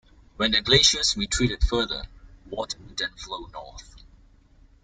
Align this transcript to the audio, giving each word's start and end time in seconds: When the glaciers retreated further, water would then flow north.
When 0.37 0.49
the 0.49 0.63
glaciers 0.63 1.15
retreated 1.15 1.63
further, 1.63 2.05
water 2.49 2.79
would 2.79 2.97
then 2.97 3.13
flow 3.17 3.45
north. 3.53 3.97